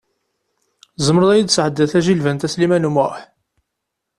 Tzemreḍ 0.97 1.29
i 1.31 1.35
yi-d-tesɛeddiḍ 1.37 1.89
tajilbant, 1.89 2.45
a 2.45 2.47
Sliman 2.53 2.87
U 2.89 2.91
Muḥ? 2.95 3.15